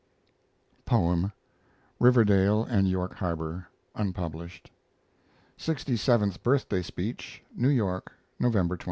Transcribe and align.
Poem 0.83 1.31
(Riverdale 1.99 2.63
and 2.63 2.87
York 2.89 3.13
Harbor) 3.17 3.67
(unpublished) 3.95 4.71
Sixty 5.57 5.95
seventh 5.95 6.41
Birthday 6.41 6.81
speech 6.81 7.43
(New 7.55 7.69
York), 7.69 8.11
November 8.39 8.77
27. 8.77 8.79